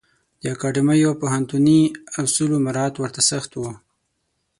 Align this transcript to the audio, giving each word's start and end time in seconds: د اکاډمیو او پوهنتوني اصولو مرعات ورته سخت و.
د 0.41 0.43
اکاډمیو 0.53 1.09
او 1.11 1.19
پوهنتوني 1.21 1.81
اصولو 2.21 2.55
مرعات 2.65 2.95
ورته 2.97 3.21
سخت 3.31 3.51
و. 3.55 3.63